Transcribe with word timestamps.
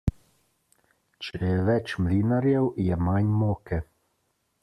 Če 1.27 1.41
je 1.49 1.59
več 1.67 1.93
mlinarjev, 2.05 2.65
je 2.87 2.99
manj 3.09 3.31
moke. 3.45 3.83